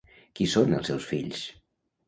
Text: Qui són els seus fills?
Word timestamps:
Qui 0.39 0.47
són 0.53 0.73
els 0.79 0.91
seus 0.93 1.07
fills? 1.11 1.47